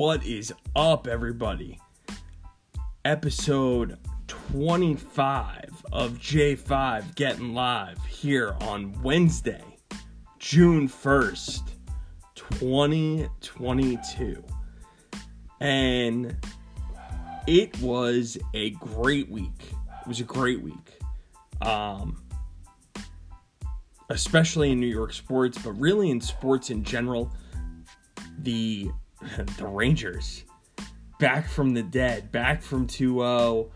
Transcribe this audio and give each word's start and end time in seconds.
What 0.00 0.24
is 0.24 0.48
up, 0.74 1.06
everybody? 1.06 1.78
Episode 3.04 3.98
25 4.28 5.84
of 5.92 6.12
J5 6.12 7.14
Getting 7.16 7.52
Live 7.52 8.02
here 8.06 8.56
on 8.62 8.94
Wednesday, 9.02 9.62
June 10.38 10.88
1st, 10.88 11.72
2022. 12.34 14.42
And 15.60 16.34
it 17.46 17.78
was 17.82 18.38
a 18.54 18.70
great 18.70 19.28
week. 19.28 19.74
It 20.00 20.08
was 20.08 20.20
a 20.20 20.24
great 20.24 20.62
week. 20.62 20.98
Um, 21.60 22.22
especially 24.08 24.72
in 24.72 24.80
New 24.80 24.86
York 24.86 25.12
sports, 25.12 25.58
but 25.62 25.72
really 25.72 26.08
in 26.08 26.22
sports 26.22 26.70
in 26.70 26.84
general. 26.84 27.30
The 28.38 28.90
the 29.56 29.66
Rangers 29.66 30.44
back 31.20 31.46
from 31.46 31.74
the 31.74 31.82
dead, 31.82 32.32
back 32.32 32.62
from 32.62 32.86
2-0, 32.86 33.70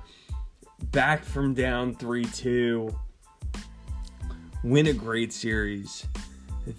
back 0.90 1.22
from 1.22 1.54
down 1.54 1.94
3-2. 1.94 2.92
Win 4.64 4.86
a 4.86 4.92
great 4.94 5.32
series. 5.32 6.08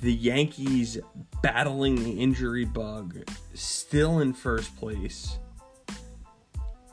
The 0.02 0.12
Yankees 0.12 0.98
battling 1.44 2.04
the 2.04 2.20
injury 2.20 2.66
bug, 2.66 3.16
still 3.54 4.20
in 4.20 4.34
first 4.34 4.76
place. 4.76 5.38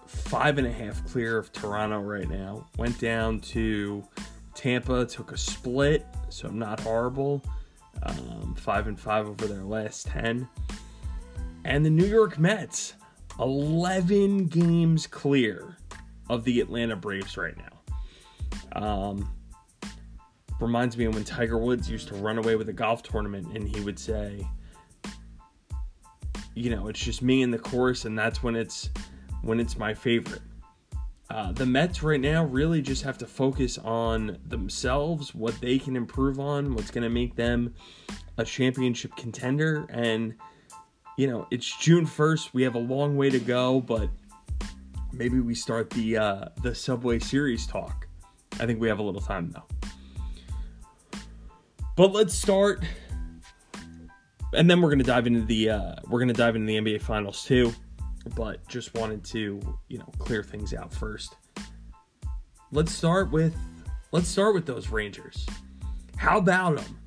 Five 0.06 0.58
and 0.58 0.66
a 0.66 0.72
half 0.72 1.04
clear 1.06 1.38
of 1.38 1.50
Toronto 1.52 2.00
right 2.00 2.28
now. 2.28 2.66
Went 2.76 3.00
down 3.00 3.40
to 3.40 4.04
Tampa, 4.54 5.06
took 5.06 5.32
a 5.32 5.38
split, 5.38 6.06
so 6.28 6.48
not 6.48 6.80
horrible. 6.80 7.42
Um, 8.02 8.54
five 8.58 8.86
and 8.86 9.00
five 9.00 9.26
over 9.26 9.46
their 9.46 9.64
last 9.64 10.06
ten. 10.06 10.46
And 11.64 11.84
the 11.84 11.90
New 11.90 12.06
York 12.06 12.38
Mets, 12.38 12.94
11 13.38 14.46
games 14.46 15.06
clear 15.06 15.76
of 16.28 16.44
the 16.44 16.60
Atlanta 16.60 16.96
Braves 16.96 17.36
right 17.36 17.54
now. 17.56 18.80
Um, 18.82 19.30
reminds 20.60 20.96
me 20.96 21.04
of 21.06 21.14
when 21.14 21.24
Tiger 21.24 21.58
Woods 21.58 21.90
used 21.90 22.08
to 22.08 22.14
run 22.14 22.38
away 22.38 22.56
with 22.56 22.68
a 22.68 22.72
golf 22.72 23.02
tournament 23.02 23.48
and 23.54 23.68
he 23.68 23.80
would 23.80 23.98
say, 23.98 24.46
you 26.54 26.70
know, 26.70 26.88
it's 26.88 27.00
just 27.00 27.22
me 27.22 27.42
and 27.42 27.52
the 27.52 27.58
course, 27.58 28.04
and 28.04 28.18
that's 28.18 28.42
when 28.42 28.54
it's 28.56 28.90
when 29.42 29.58
it's 29.58 29.76
my 29.76 29.94
favorite. 29.94 30.42
Uh, 31.30 31.50
the 31.52 31.64
Mets 31.64 32.02
right 32.02 32.20
now 32.20 32.44
really 32.44 32.82
just 32.82 33.02
have 33.02 33.16
to 33.18 33.26
focus 33.26 33.78
on 33.78 34.36
themselves, 34.46 35.34
what 35.34 35.58
they 35.60 35.78
can 35.78 35.96
improve 35.96 36.38
on, 36.38 36.74
what's 36.74 36.90
going 36.90 37.02
to 37.02 37.10
make 37.10 37.34
them 37.36 37.74
a 38.36 38.44
championship 38.44 39.16
contender, 39.16 39.86
and 39.88 40.34
you 41.16 41.26
know, 41.26 41.46
it's 41.50 41.76
June 41.78 42.06
1st. 42.06 42.50
We 42.52 42.62
have 42.62 42.74
a 42.74 42.80
long 42.80 43.16
way 43.16 43.30
to 43.30 43.38
go, 43.38 43.80
but 43.80 44.08
maybe 45.12 45.40
we 45.40 45.54
start 45.54 45.90
the 45.90 46.16
uh, 46.16 46.44
the 46.62 46.74
Subway 46.74 47.18
Series 47.18 47.66
talk. 47.66 48.06
I 48.60 48.66
think 48.66 48.80
we 48.80 48.88
have 48.88 48.98
a 48.98 49.02
little 49.02 49.20
time 49.20 49.50
though. 49.50 51.18
But 51.96 52.12
let's 52.12 52.34
start, 52.34 52.82
and 54.54 54.70
then 54.70 54.80
we're 54.80 54.90
gonna 54.90 55.04
dive 55.04 55.26
into 55.26 55.42
the 55.42 55.70
uh, 55.70 55.94
we're 56.08 56.20
gonna 56.20 56.32
dive 56.32 56.56
into 56.56 56.66
the 56.66 56.78
NBA 56.78 57.02
Finals 57.02 57.44
too. 57.44 57.72
But 58.34 58.66
just 58.68 58.94
wanted 58.94 59.24
to 59.26 59.60
you 59.88 59.98
know 59.98 60.08
clear 60.18 60.42
things 60.42 60.72
out 60.72 60.92
first. 60.92 61.36
Let's 62.70 62.92
start 62.92 63.30
with 63.30 63.54
let's 64.12 64.28
start 64.28 64.54
with 64.54 64.64
those 64.64 64.88
Rangers. 64.88 65.46
How 66.16 66.38
about 66.38 66.76
them? 66.76 66.98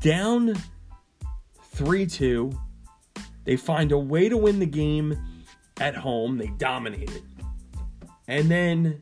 Down 0.00 0.54
3 1.78 2.06
2. 2.06 2.50
They 3.44 3.54
find 3.54 3.92
a 3.92 3.98
way 3.98 4.28
to 4.28 4.36
win 4.36 4.58
the 4.58 4.66
game 4.66 5.16
at 5.80 5.94
home. 5.94 6.36
They 6.36 6.48
dominate 6.48 7.08
it. 7.08 7.22
And 8.26 8.50
then 8.50 9.00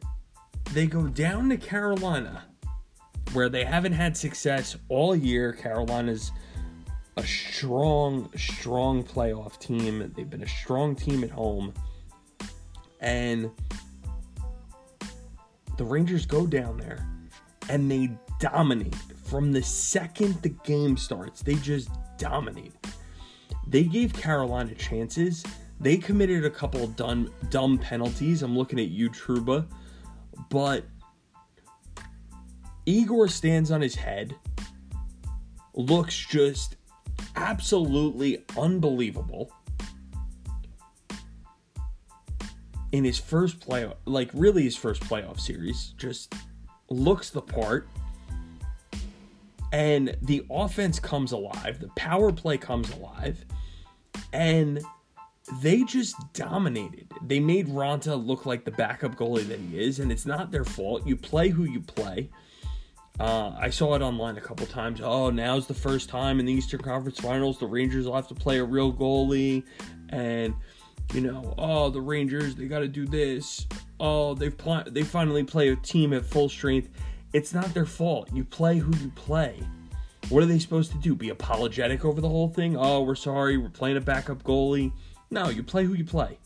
they 0.74 0.86
go 0.86 1.06
down 1.06 1.48
to 1.48 1.56
Carolina, 1.56 2.44
where 3.32 3.48
they 3.48 3.64
haven't 3.64 3.94
had 3.94 4.14
success 4.14 4.76
all 4.90 5.16
year. 5.16 5.54
Carolina's 5.54 6.30
a 7.16 7.24
strong, 7.24 8.30
strong 8.36 9.02
playoff 9.02 9.58
team. 9.58 10.12
They've 10.14 10.28
been 10.28 10.42
a 10.42 10.48
strong 10.48 10.94
team 10.94 11.24
at 11.24 11.30
home. 11.30 11.72
And 13.00 13.50
the 15.78 15.84
Rangers 15.84 16.26
go 16.26 16.46
down 16.46 16.76
there 16.76 17.08
and 17.70 17.90
they 17.90 18.10
dominate 18.38 18.94
from 19.24 19.50
the 19.50 19.62
second 19.62 20.42
the 20.42 20.50
game 20.50 20.98
starts. 20.98 21.40
They 21.40 21.54
just 21.54 21.88
dominated. 22.18 22.78
They 23.66 23.84
gave 23.84 24.12
Carolina 24.12 24.74
chances. 24.74 25.44
They 25.80 25.96
committed 25.96 26.44
a 26.44 26.50
couple 26.50 26.82
of 26.82 26.96
dumb, 26.96 27.32
dumb 27.50 27.78
penalties. 27.78 28.42
I'm 28.42 28.56
looking 28.56 28.78
at 28.78 28.88
you, 28.88 29.10
Trouba. 29.10 29.66
But 30.50 30.84
Igor 32.86 33.28
stands 33.28 33.70
on 33.70 33.80
his 33.80 33.94
head, 33.96 34.34
looks 35.74 36.16
just 36.16 36.76
absolutely 37.34 38.44
unbelievable. 38.56 39.50
In 42.92 43.04
his 43.04 43.18
first 43.18 43.60
playoff, 43.60 43.96
like 44.06 44.30
really 44.32 44.62
his 44.62 44.76
first 44.76 45.02
playoff 45.02 45.40
series, 45.40 45.94
just 45.98 46.34
looks 46.88 47.30
the 47.30 47.42
part 47.42 47.88
and 49.76 50.16
the 50.22 50.42
offense 50.50 50.98
comes 50.98 51.32
alive, 51.32 51.80
the 51.80 51.88
power 51.88 52.32
play 52.32 52.56
comes 52.56 52.90
alive, 52.92 53.44
and 54.32 54.80
they 55.60 55.84
just 55.84 56.16
dominated. 56.32 57.12
They 57.26 57.40
made 57.40 57.68
Raanta 57.68 58.16
look 58.16 58.46
like 58.46 58.64
the 58.64 58.70
backup 58.70 59.16
goalie 59.16 59.46
that 59.48 59.60
he 59.60 59.78
is, 59.78 59.98
and 59.98 60.10
it's 60.10 60.24
not 60.24 60.50
their 60.50 60.64
fault. 60.64 61.06
You 61.06 61.14
play 61.14 61.50
who 61.50 61.64
you 61.64 61.82
play. 61.82 62.30
Uh, 63.20 63.54
I 63.58 63.68
saw 63.68 63.94
it 63.94 64.00
online 64.00 64.38
a 64.38 64.40
couple 64.40 64.66
times. 64.66 65.02
Oh, 65.02 65.28
now's 65.28 65.66
the 65.66 65.74
first 65.74 66.08
time 66.08 66.40
in 66.40 66.46
the 66.46 66.54
Eastern 66.54 66.80
Conference 66.80 67.20
Finals 67.20 67.58
the 67.58 67.66
Rangers 67.66 68.06
will 68.06 68.14
have 68.14 68.28
to 68.28 68.34
play 68.34 68.60
a 68.60 68.64
real 68.64 68.90
goalie, 68.90 69.62
and 70.08 70.54
you 71.12 71.20
know, 71.20 71.52
oh, 71.58 71.90
the 71.90 72.00
Rangers 72.00 72.54
they 72.54 72.64
got 72.64 72.78
to 72.78 72.88
do 72.88 73.04
this. 73.04 73.66
Oh, 74.00 74.32
they've 74.32 74.56
pl- 74.56 74.84
they 74.86 75.02
finally 75.02 75.44
play 75.44 75.68
a 75.68 75.76
team 75.76 76.14
at 76.14 76.24
full 76.24 76.48
strength 76.48 76.88
it's 77.32 77.52
not 77.52 77.74
their 77.74 77.86
fault. 77.86 78.30
You 78.32 78.44
play 78.44 78.78
who 78.78 78.94
you 78.96 79.10
play. 79.14 79.60
What 80.28 80.42
are 80.42 80.46
they 80.46 80.58
supposed 80.58 80.90
to 80.92 80.98
do? 80.98 81.14
Be 81.14 81.28
apologetic 81.28 82.04
over 82.04 82.20
the 82.20 82.28
whole 82.28 82.48
thing? 82.48 82.76
Oh, 82.76 83.02
we're 83.02 83.14
sorry, 83.14 83.56
we're 83.58 83.68
playing 83.68 83.96
a 83.96 84.00
backup 84.00 84.42
goalie. 84.42 84.92
No, 85.30 85.48
you 85.48 85.62
play 85.62 85.84
who 85.84 85.94
you 85.94 86.04
play. 86.04 86.38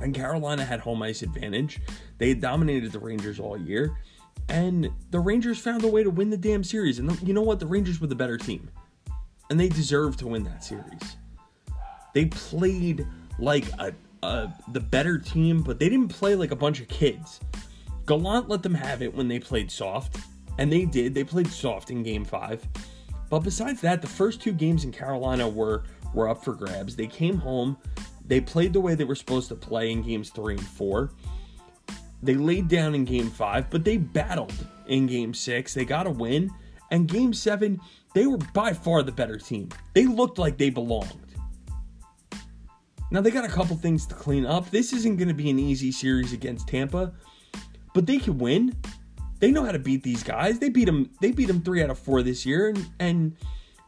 And 0.00 0.14
Carolina 0.14 0.64
had 0.64 0.80
home 0.80 1.02
ice 1.02 1.22
advantage. 1.22 1.80
They 2.18 2.28
had 2.28 2.40
dominated 2.40 2.92
the 2.92 3.00
Rangers 3.00 3.40
all 3.40 3.56
year. 3.56 3.96
And 4.48 4.90
the 5.10 5.20
Rangers 5.20 5.58
found 5.58 5.84
a 5.84 5.88
way 5.88 6.04
to 6.04 6.10
win 6.10 6.30
the 6.30 6.36
damn 6.36 6.62
series. 6.62 6.98
And 6.98 7.20
you 7.26 7.34
know 7.34 7.42
what? 7.42 7.58
The 7.58 7.66
Rangers 7.66 8.00
were 8.00 8.06
the 8.06 8.14
better 8.14 8.38
team. 8.38 8.70
And 9.50 9.58
they 9.58 9.68
deserved 9.68 10.20
to 10.20 10.28
win 10.28 10.44
that 10.44 10.62
series. 10.62 11.16
They 12.14 12.26
played 12.26 13.06
like 13.38 13.64
a, 13.78 13.92
a 14.22 14.52
the 14.72 14.80
better 14.80 15.18
team, 15.18 15.62
but 15.62 15.78
they 15.78 15.88
didn't 15.88 16.08
play 16.08 16.34
like 16.34 16.50
a 16.50 16.56
bunch 16.56 16.80
of 16.80 16.88
kids. 16.88 17.40
Gallant 18.08 18.48
let 18.48 18.62
them 18.62 18.74
have 18.74 19.02
it 19.02 19.14
when 19.14 19.28
they 19.28 19.38
played 19.38 19.70
soft, 19.70 20.16
and 20.58 20.72
they 20.72 20.84
did. 20.86 21.14
They 21.14 21.24
played 21.24 21.46
soft 21.46 21.90
in 21.90 22.02
game 22.02 22.24
five. 22.24 22.66
But 23.30 23.40
besides 23.40 23.80
that, 23.82 24.00
the 24.00 24.08
first 24.08 24.40
two 24.40 24.52
games 24.52 24.84
in 24.84 24.90
Carolina 24.90 25.48
were 25.48 25.84
were 26.14 26.28
up 26.28 26.42
for 26.42 26.54
grabs. 26.54 26.96
They 26.96 27.06
came 27.06 27.36
home, 27.36 27.76
they 28.28 28.40
played 28.40 28.72
the 28.72 28.80
way 28.80 28.94
they 28.94 29.04
were 29.04 29.14
supposed 29.14 29.48
to 29.48 29.54
play 29.54 29.90
in 29.90 30.02
games 30.02 30.30
three 30.30 30.54
and 30.54 30.66
four. 30.66 31.10
They 32.22 32.34
laid 32.34 32.68
down 32.68 32.94
in 32.94 33.04
game 33.04 33.30
five, 33.30 33.70
but 33.70 33.84
they 33.84 33.96
battled 33.96 34.54
in 34.86 35.06
game 35.06 35.32
six. 35.32 35.74
They 35.74 35.84
got 35.84 36.06
a 36.06 36.10
win. 36.10 36.50
And 36.90 37.06
game 37.06 37.34
seven, 37.34 37.80
they 38.14 38.26
were 38.26 38.38
by 38.54 38.72
far 38.72 39.02
the 39.02 39.12
better 39.12 39.36
team. 39.36 39.68
They 39.94 40.06
looked 40.06 40.38
like 40.38 40.56
they 40.56 40.70
belonged. 40.70 41.12
Now 43.10 43.20
they 43.20 43.30
got 43.30 43.44
a 43.44 43.48
couple 43.48 43.76
things 43.76 44.06
to 44.06 44.14
clean 44.14 44.44
up. 44.46 44.70
This 44.70 44.92
isn't 44.92 45.16
going 45.16 45.28
to 45.28 45.34
be 45.34 45.50
an 45.50 45.58
easy 45.58 45.92
series 45.92 46.32
against 46.32 46.68
Tampa, 46.68 47.12
but 47.94 48.06
they 48.06 48.18
can 48.18 48.38
win. 48.38 48.76
They 49.40 49.50
know 49.50 49.64
how 49.64 49.72
to 49.72 49.78
beat 49.78 50.02
these 50.02 50.22
guys. 50.22 50.58
They 50.58 50.68
beat 50.68 50.86
them. 50.86 51.10
They 51.20 51.30
beat 51.30 51.46
them 51.46 51.62
three 51.62 51.82
out 51.82 51.90
of 51.90 51.98
four 51.98 52.22
this 52.22 52.44
year, 52.44 52.68
and, 52.68 52.90
and 52.98 53.36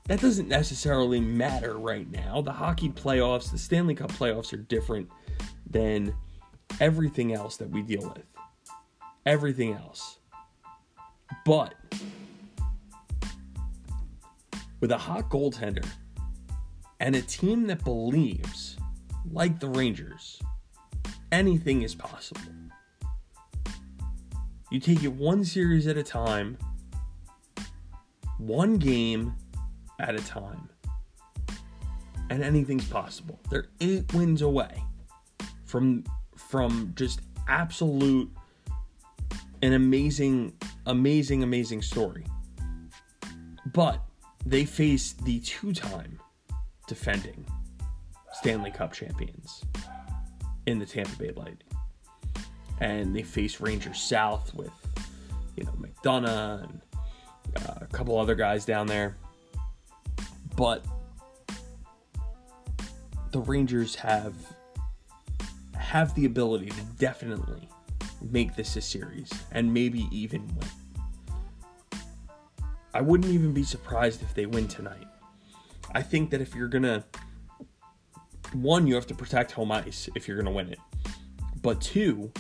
that 0.07 0.21
doesn't 0.21 0.49
necessarily 0.49 1.21
matter 1.21 1.79
right 1.79 2.11
now. 2.11 2.41
The 2.41 2.53
hockey 2.53 2.89
playoffs, 2.89 3.51
the 3.51 3.59
Stanley 3.59 3.95
Cup 3.95 4.13
playoffs, 4.13 4.53
are 4.53 4.59
different 4.59 5.09
than 5.69 6.15
everything 6.81 7.33
else 7.33 7.57
that 7.57 7.71
we 7.71 7.83
deal 7.83 8.03
with. 8.03 8.25
Everything 9.27 9.75
else, 9.75 10.19
but 11.45 11.75
with 14.81 14.91
a 14.91 14.99
hot 14.99 15.29
goaltender 15.29 15.87
and 17.01 17.15
a 17.15 17.23
team 17.23 17.67
that 17.67 17.85
believes, 17.85 18.79
like 19.31 19.61
the 19.61 19.69
Rangers, 19.69 20.41
anything 21.33 21.83
is 21.83 21.95
possible. 21.95 22.43
You 24.71 24.79
take 24.81 25.03
it 25.03 25.13
one 25.13 25.45
series 25.45 25.87
at 25.87 25.97
a 25.97 26.03
time, 26.03 26.57
one 28.39 28.79
game 28.79 29.35
at 29.99 30.15
a 30.15 30.25
time. 30.25 30.69
and 32.31 32.43
anything's 32.45 32.87
possible. 32.87 33.39
They're 33.51 33.67
eight 33.81 34.15
wins 34.15 34.41
away 34.41 34.83
from 35.65 36.05
from 36.37 36.93
just 36.95 37.21
absolute 37.49 38.31
an 39.63 39.75
amazing, 39.75 40.55
amazing, 40.87 41.43
amazing 41.43 41.83
story. 41.83 42.25
But 43.75 44.01
they 44.47 44.65
face 44.65 45.13
the 45.13 45.41
two-time 45.41 46.19
defending 46.87 47.45
Stanley 48.33 48.71
Cup 48.71 48.93
champions 48.93 49.63
in 50.67 50.79
the 50.79 50.87
Tampa 50.87 51.15
Bay 51.17 51.33
Lightning. 51.37 51.59
And 52.81 53.15
they 53.15 53.23
face 53.23 53.61
Rangers 53.61 54.01
South 54.01 54.55
with, 54.55 54.73
you 55.57 55.65
know, 55.65 55.73
McDonagh 55.73 56.63
and 56.63 56.81
uh, 57.57 57.75
a 57.83 57.87
couple 57.87 58.19
other 58.19 58.35
guys 58.35 58.65
down 58.65 58.87
there. 58.87 59.17
But 60.57 60.85
the 63.33 63.41
Rangers 63.41 63.95
have 63.97 64.35
have 65.77 66.15
the 66.15 66.25
ability 66.25 66.67
to 66.67 66.83
definitely 66.99 67.69
make 68.31 68.55
this 68.55 68.77
a 68.77 68.81
series 68.81 69.31
and 69.51 69.73
maybe 69.73 70.07
even 70.13 70.47
win. 70.47 70.69
I 72.95 73.01
wouldn't 73.01 73.33
even 73.33 73.53
be 73.53 73.65
surprised 73.65 74.23
if 74.23 74.35
they 74.35 74.47
win 74.47 74.69
tonight. 74.69 75.07
I 75.95 76.03
think 76.03 76.31
that 76.31 76.41
if 76.41 76.55
you're 76.55 76.69
to 76.69 77.05
one, 78.53 78.87
you 78.87 78.95
have 78.95 79.07
to 79.09 79.15
protect 79.15 79.53
home 79.53 79.73
ice 79.73 80.09
if 80.15 80.27
you're 80.27 80.37
to 80.43 80.51
win 80.51 80.69
it. 80.69 80.79
But 81.63 81.81
two, 81.81 82.33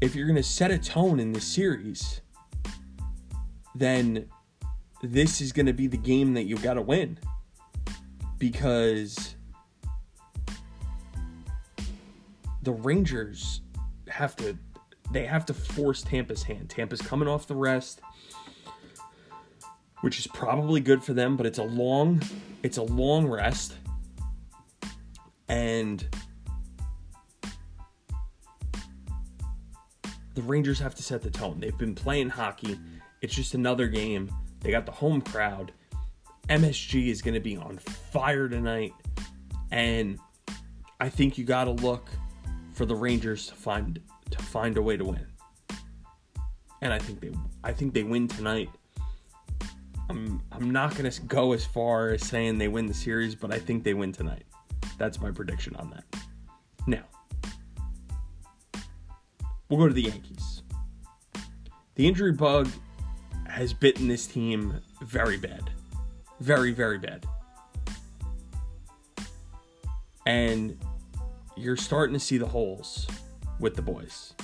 if 0.00 0.14
you're 0.14 0.26
going 0.26 0.36
to 0.36 0.42
set 0.42 0.70
a 0.70 0.78
tone 0.78 1.18
in 1.18 1.32
this 1.32 1.44
series, 1.44 2.20
then 3.74 4.28
this 5.02 5.40
is 5.40 5.52
going 5.52 5.66
to 5.66 5.72
be 5.72 5.86
the 5.86 5.96
game 5.96 6.34
that 6.34 6.44
you've 6.44 6.62
got 6.62 6.74
to 6.74 6.82
win. 6.82 7.18
Because 8.38 9.34
the 12.62 12.72
Rangers 12.72 13.62
have 14.08 14.36
to 14.36 14.56
they 15.10 15.24
have 15.24 15.46
to 15.46 15.54
force 15.54 16.02
Tampa's 16.02 16.42
hand. 16.42 16.68
Tampa's 16.68 17.00
coming 17.00 17.28
off 17.28 17.46
the 17.46 17.54
rest, 17.54 18.02
which 20.02 20.18
is 20.18 20.26
probably 20.26 20.80
good 20.80 21.02
for 21.02 21.14
them, 21.14 21.36
but 21.36 21.46
it's 21.46 21.58
a 21.58 21.64
long 21.64 22.20
it's 22.62 22.76
a 22.76 22.82
long 22.82 23.26
rest. 23.26 23.74
And 25.48 26.06
the 30.38 30.44
Rangers 30.44 30.78
have 30.78 30.94
to 30.94 31.02
set 31.02 31.20
the 31.20 31.30
tone. 31.30 31.58
They've 31.58 31.76
been 31.76 31.96
playing 31.96 32.28
hockey. 32.28 32.78
It's 33.22 33.34
just 33.34 33.54
another 33.54 33.88
game. 33.88 34.30
They 34.60 34.70
got 34.70 34.86
the 34.86 34.92
home 34.92 35.20
crowd. 35.20 35.72
MSG 36.48 37.08
is 37.08 37.22
going 37.22 37.34
to 37.34 37.40
be 37.40 37.56
on 37.56 37.78
fire 37.78 38.48
tonight. 38.48 38.94
And 39.72 40.20
I 41.00 41.08
think 41.08 41.38
you 41.38 41.44
got 41.44 41.64
to 41.64 41.72
look 41.72 42.08
for 42.72 42.86
the 42.86 42.94
Rangers 42.94 43.48
to 43.48 43.54
find 43.54 44.00
to 44.30 44.38
find 44.38 44.76
a 44.76 44.82
way 44.82 44.96
to 44.96 45.04
win. 45.04 45.26
And 46.82 46.92
I 46.92 47.00
think 47.00 47.20
they 47.20 47.32
I 47.64 47.72
think 47.72 47.92
they 47.92 48.04
win 48.04 48.28
tonight. 48.28 48.70
I'm 50.08 50.40
I'm 50.52 50.70
not 50.70 50.96
going 50.96 51.10
to 51.10 51.22
go 51.22 51.52
as 51.52 51.64
far 51.64 52.10
as 52.10 52.24
saying 52.24 52.58
they 52.58 52.68
win 52.68 52.86
the 52.86 52.94
series, 52.94 53.34
but 53.34 53.52
I 53.52 53.58
think 53.58 53.82
they 53.82 53.94
win 53.94 54.12
tonight. 54.12 54.44
That's 54.98 55.20
my 55.20 55.32
prediction 55.32 55.74
on 55.74 55.90
that. 55.90 56.04
Now, 56.86 57.02
we'll 59.68 59.78
go 59.78 59.88
to 59.88 59.94
the 59.94 60.02
Yankees. 60.02 60.62
The 61.94 62.06
injury 62.06 62.32
bug 62.32 62.68
has 63.46 63.72
bitten 63.72 64.08
this 64.08 64.26
team 64.26 64.80
very 65.02 65.36
bad. 65.36 65.70
Very, 66.40 66.72
very 66.72 66.98
bad. 66.98 67.26
And 70.26 70.78
you're 71.56 71.76
starting 71.76 72.14
to 72.14 72.20
see 72.20 72.38
the 72.38 72.46
holes 72.46 73.06
with 73.58 73.74
the 73.74 73.82
boys 73.82 74.34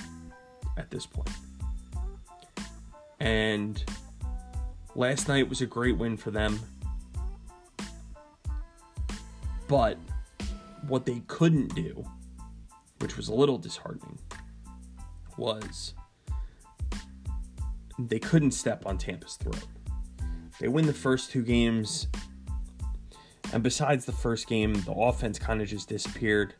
at 0.77 0.91
this 0.91 1.05
point. 1.05 1.29
And 3.19 3.83
last 4.95 5.27
night 5.27 5.47
was 5.47 5.61
a 5.61 5.65
great 5.65 5.97
win 5.97 6.17
for 6.17 6.31
them. 6.31 6.59
But 9.67 9.97
what 10.87 11.05
they 11.05 11.21
couldn't 11.27 11.73
do, 11.73 12.05
which 12.99 13.15
was 13.15 13.29
a 13.29 13.33
little 13.33 13.57
disheartening, 13.57 14.19
was 15.37 15.93
they 17.97 18.19
couldn't 18.19 18.51
step 18.51 18.85
on 18.85 18.97
Tampa's 18.97 19.35
throat. 19.35 19.67
They 20.59 20.67
win 20.67 20.85
the 20.85 20.93
first 20.93 21.31
two 21.31 21.43
games, 21.43 22.07
and 23.53 23.61
besides 23.61 24.05
the 24.05 24.11
first 24.11 24.47
game, 24.47 24.73
the 24.73 24.93
offense 24.93 25.37
kind 25.37 25.61
of 25.61 25.67
just 25.67 25.89
disappeared. 25.89 26.53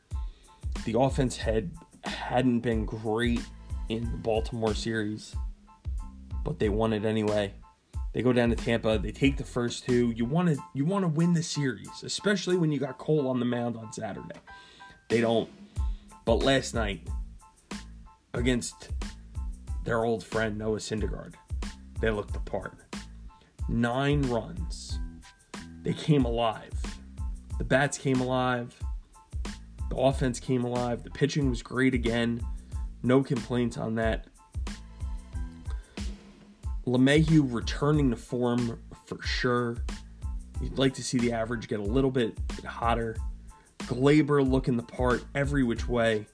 The 0.86 1.00
offense 1.00 1.38
had 1.38 1.72
hadn't 2.04 2.60
been 2.60 2.86
great 2.86 3.42
in 3.90 4.04
the 4.12 4.18
Baltimore 4.18 4.76
series, 4.76 5.36
but 6.44 6.60
they 6.60 6.70
won 6.70 6.94
it 6.94 7.06
anyway. 7.06 7.54
They 8.14 8.22
go 8.22 8.32
down 8.32 8.50
to 8.50 8.56
Tampa. 8.56 8.98
They 8.98 9.12
take 9.12 9.36
the 9.36 9.44
first 9.44 9.86
two. 9.86 10.12
You 10.16 10.26
want 10.26 10.50
to 10.50 10.58
you 10.74 10.86
want 10.86 11.04
to 11.04 11.10
win 11.10 11.34
the 11.34 11.44
series, 11.44 12.04
especially 12.04 12.58
when 12.58 12.72
you 12.72 12.80
got 12.80 12.98
Cole 12.98 13.28
on 13.28 13.40
the 13.40 13.46
mound 13.46 13.76
on 13.78 13.92
Saturday. 13.92 14.40
They 15.10 15.22
don't. 15.22 15.50
But 16.26 16.36
last 16.36 16.74
night 16.74 17.08
against 18.38 18.90
their 19.84 20.04
old 20.04 20.24
friend 20.24 20.58
Noah 20.58 20.78
Syndergaard, 20.78 21.36
they 22.02 22.10
looked 22.10 22.34
the 22.34 22.40
part. 22.40 22.78
Nine 23.70 24.22
runs. 24.24 25.00
They 25.82 25.94
came 25.94 26.26
alive. 26.26 26.74
The 27.58 27.64
bats 27.64 27.98
came 27.98 28.20
alive. 28.20 28.78
The 29.90 29.96
offense 29.96 30.40
came 30.40 30.64
alive. 30.64 31.04
The 31.04 31.12
pitching 31.12 31.50
was 31.50 31.62
great 31.62 31.94
again. 31.94 32.42
No 33.04 33.24
complaints 33.24 33.78
on 33.78 33.96
that. 33.96 34.26
LeMahieu 36.86 37.52
returning 37.52 38.12
to 38.12 38.16
form 38.16 38.80
for 39.06 39.22
sure. 39.22 39.78
You'd 40.62 40.78
like 40.78 40.94
to 40.96 41.04
see 41.04 41.18
the 41.18 41.32
average 41.32 41.68
get 41.68 41.80
a 41.80 41.84
little 41.84 42.12
bit 42.12 42.38
hotter. 42.66 43.16
Gleyber 43.80 44.48
looking 44.48 44.78
the 44.78 44.84
part 44.84 45.24
every 45.34 45.64
which 45.64 45.88
way. 45.88 46.28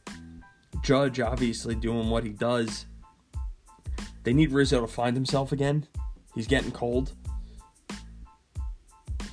Judge 0.81 1.19
obviously 1.19 1.75
doing 1.75 2.09
what 2.09 2.23
he 2.23 2.31
does. 2.31 2.85
They 4.23 4.33
need 4.33 4.51
Rizzo 4.51 4.81
to 4.81 4.87
find 4.87 5.15
himself 5.15 5.51
again. 5.51 5.87
He's 6.35 6.47
getting 6.47 6.71
cold. 6.71 7.13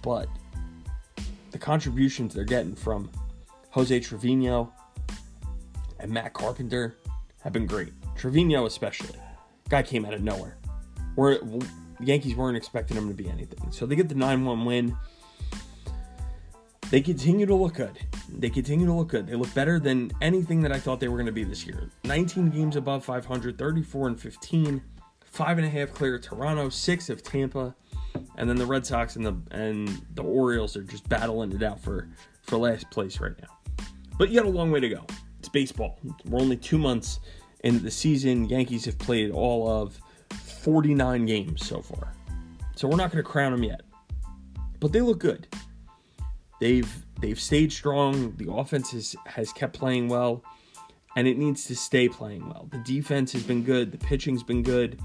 But 0.02 0.28
the 1.50 1.58
contributions 1.58 2.34
they're 2.34 2.44
getting 2.44 2.74
from 2.74 3.10
Jose 3.70 4.00
Trevino 4.00 4.72
and 5.98 6.10
Matt 6.10 6.32
Carpenter 6.32 6.96
have 7.42 7.52
been 7.52 7.66
great. 7.66 7.92
Trevino 8.16 8.66
especially. 8.66 9.18
Guy 9.68 9.82
came 9.82 10.04
out 10.04 10.14
of 10.14 10.22
nowhere 10.22 10.56
where 11.14 11.38
the 11.38 11.66
Yankees 12.00 12.36
weren't 12.36 12.56
expecting 12.56 12.96
him 12.96 13.08
to 13.08 13.14
be 13.14 13.28
anything. 13.28 13.72
So 13.72 13.86
they 13.86 13.96
get 13.96 14.08
the 14.08 14.14
9 14.14 14.44
1 14.44 14.64
win. 14.64 14.96
They 16.90 17.02
continue 17.02 17.44
to 17.44 17.54
look 17.54 17.74
good. 17.74 17.98
They 18.30 18.48
continue 18.48 18.86
to 18.86 18.92
look 18.94 19.08
good. 19.08 19.26
They 19.26 19.34
look 19.34 19.52
better 19.52 19.78
than 19.78 20.10
anything 20.22 20.62
that 20.62 20.72
I 20.72 20.78
thought 20.78 21.00
they 21.00 21.08
were 21.08 21.16
going 21.16 21.26
to 21.26 21.32
be 21.32 21.44
this 21.44 21.66
year. 21.66 21.90
19 22.04 22.48
games 22.48 22.76
above 22.76 23.04
500, 23.04 23.58
34 23.58 24.08
and 24.08 24.18
15, 24.20 24.82
five 25.24 25.58
and 25.58 25.66
a 25.66 25.70
half 25.70 25.92
clear 25.92 26.16
of 26.16 26.22
Toronto, 26.22 26.70
six 26.70 27.10
of 27.10 27.22
Tampa, 27.22 27.74
and 28.36 28.48
then 28.48 28.56
the 28.56 28.64
Red 28.64 28.86
Sox 28.86 29.16
and 29.16 29.26
the 29.26 29.36
and 29.50 29.88
the 30.14 30.22
Orioles 30.22 30.76
are 30.76 30.82
just 30.82 31.08
battling 31.08 31.52
it 31.52 31.62
out 31.62 31.78
for 31.78 32.08
for 32.42 32.56
last 32.56 32.90
place 32.90 33.20
right 33.20 33.38
now. 33.40 33.84
But 34.18 34.30
you 34.30 34.40
got 34.40 34.46
a 34.46 34.50
long 34.50 34.70
way 34.70 34.80
to 34.80 34.88
go. 34.88 35.04
It's 35.38 35.48
baseball. 35.48 36.00
We're 36.24 36.40
only 36.40 36.56
two 36.56 36.78
months 36.78 37.20
into 37.64 37.80
the 37.80 37.90
season. 37.90 38.48
Yankees 38.48 38.86
have 38.86 38.98
played 38.98 39.30
all 39.30 39.68
of 39.68 40.00
49 40.32 41.26
games 41.26 41.66
so 41.66 41.82
far. 41.82 42.14
So 42.74 42.88
we're 42.88 42.96
not 42.96 43.12
going 43.12 43.22
to 43.22 43.28
crown 43.28 43.52
them 43.52 43.62
yet. 43.62 43.82
But 44.80 44.92
they 44.92 45.00
look 45.00 45.18
good. 45.18 45.46
They've 46.60 47.06
they've 47.20 47.40
stayed 47.40 47.72
strong. 47.72 48.34
The 48.36 48.50
offense 48.52 48.92
has, 48.92 49.14
has 49.26 49.52
kept 49.52 49.78
playing 49.78 50.08
well, 50.08 50.42
and 51.16 51.28
it 51.28 51.38
needs 51.38 51.64
to 51.66 51.76
stay 51.76 52.08
playing 52.08 52.48
well. 52.48 52.68
The 52.70 52.78
defense 52.78 53.32
has 53.32 53.42
been 53.42 53.62
good. 53.62 53.92
The 53.92 53.98
pitching's 53.98 54.42
been 54.42 54.62
good. 54.62 55.00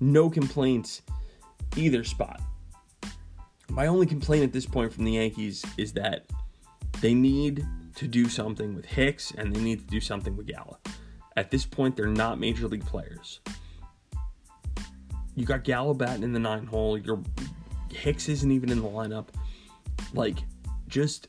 No 0.00 0.30
complaints 0.30 1.02
either 1.76 2.04
spot. 2.04 2.40
My 3.68 3.86
only 3.86 4.06
complaint 4.06 4.44
at 4.44 4.52
this 4.52 4.66
point 4.66 4.92
from 4.92 5.04
the 5.04 5.12
Yankees 5.12 5.64
is 5.76 5.92
that 5.94 6.26
they 7.00 7.14
need 7.14 7.66
to 7.96 8.06
do 8.06 8.28
something 8.28 8.74
with 8.74 8.84
Hicks 8.84 9.32
and 9.36 9.54
they 9.54 9.60
need 9.60 9.80
to 9.80 9.86
do 9.86 10.00
something 10.00 10.36
with 10.36 10.46
Gallo. 10.46 10.78
At 11.36 11.50
this 11.50 11.64
point, 11.64 11.96
they're 11.96 12.06
not 12.06 12.38
major 12.38 12.68
league 12.68 12.86
players. 12.86 13.40
You 15.34 15.44
got 15.44 15.64
Gallo 15.64 15.94
batting 15.94 16.22
in 16.22 16.32
the 16.32 16.38
nine 16.38 16.66
hole. 16.66 16.96
Your 16.96 17.20
Hicks 17.90 18.28
isn't 18.28 18.50
even 18.50 18.70
in 18.70 18.80
the 18.80 18.88
lineup. 18.88 19.28
Like, 20.12 20.38
just 20.94 21.28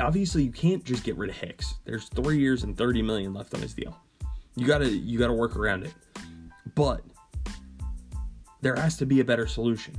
obviously 0.00 0.44
you 0.44 0.52
can't 0.52 0.84
just 0.84 1.02
get 1.02 1.16
rid 1.16 1.30
of 1.30 1.36
Hicks. 1.36 1.74
There's 1.84 2.08
three 2.10 2.38
years 2.38 2.62
and 2.62 2.78
30 2.78 3.02
million 3.02 3.34
left 3.34 3.54
on 3.54 3.60
his 3.60 3.74
deal. 3.74 3.98
You 4.54 4.66
gotta 4.68 4.88
you 4.88 5.18
gotta 5.18 5.32
work 5.32 5.56
around 5.56 5.84
it. 5.84 5.92
But 6.76 7.02
there 8.60 8.76
has 8.76 8.96
to 8.98 9.06
be 9.06 9.18
a 9.18 9.24
better 9.24 9.48
solution. 9.48 9.96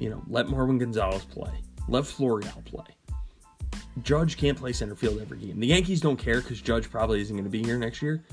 You 0.00 0.10
know, 0.10 0.22
let 0.26 0.46
Marwin 0.46 0.80
Gonzalez 0.80 1.24
play. 1.24 1.52
Let 1.86 2.02
Florial 2.02 2.64
play. 2.64 2.86
Judge 4.02 4.36
can't 4.36 4.58
play 4.58 4.72
center 4.72 4.96
field 4.96 5.20
every 5.20 5.38
game. 5.38 5.60
The 5.60 5.68
Yankees 5.68 6.00
don't 6.00 6.16
care 6.16 6.40
because 6.40 6.60
Judge 6.60 6.90
probably 6.90 7.20
isn't 7.20 7.36
going 7.36 7.44
to 7.44 7.50
be 7.50 7.62
here 7.62 7.78
next 7.78 8.02
year, 8.02 8.24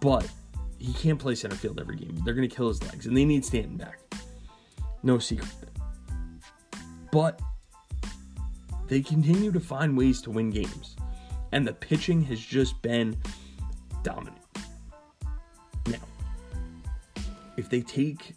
but 0.00 0.26
he 0.78 0.94
can't 0.94 1.18
play 1.18 1.34
center 1.34 1.56
field 1.56 1.80
every 1.80 1.96
game. 1.96 2.18
They're 2.24 2.34
going 2.34 2.48
to 2.48 2.54
kill 2.54 2.68
his 2.68 2.82
legs, 2.84 3.06
and 3.06 3.16
they 3.16 3.26
need 3.26 3.44
Stanton 3.44 3.76
back. 3.76 3.98
No 5.02 5.18
secret. 5.18 5.50
But 7.10 7.40
they 8.88 9.00
continue 9.00 9.52
to 9.52 9.60
find 9.60 9.96
ways 9.96 10.20
to 10.22 10.30
win 10.30 10.50
games, 10.50 10.96
and 11.52 11.66
the 11.66 11.72
pitching 11.72 12.22
has 12.24 12.40
just 12.40 12.80
been 12.82 13.16
dominant. 14.02 14.36
Now, 15.86 15.98
if 17.56 17.68
they 17.68 17.80
take 17.80 18.34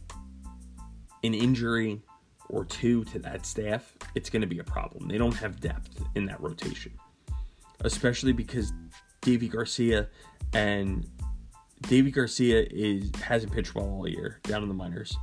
an 1.24 1.34
injury 1.34 2.02
or 2.50 2.66
two 2.66 3.04
to 3.06 3.20
that 3.20 3.46
staff, 3.46 3.96
it's 4.16 4.30
going 4.30 4.42
to 4.42 4.48
be 4.48 4.60
a 4.60 4.64
problem. 4.64 5.08
They 5.08 5.18
don't 5.18 5.36
have 5.36 5.60
depth 5.60 6.04
in 6.16 6.26
that 6.26 6.42
rotation, 6.42 6.92
especially 7.82 8.34
because 8.34 8.74
Deivi 9.22 9.50
Garcia 9.50 10.10
and 10.54 11.08
Davy 11.82 12.12
Garcia 12.12 12.66
is 12.70 13.12
hasn't 13.22 13.52
pitched 13.54 13.74
well 13.76 13.86
all 13.86 14.08
year 14.08 14.40
down 14.44 14.64
in 14.64 14.68
the 14.68 14.74
minors, 14.74 15.16